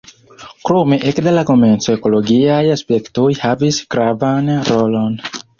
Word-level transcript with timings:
Krome 0.69 0.97
ekde 1.11 1.33
la 1.35 1.43
komenco 1.49 1.93
ekologiaj 1.97 2.59
aspektoj 2.79 3.29
havis 3.45 3.81
gravan 3.97 4.53
rolon. 4.73 5.17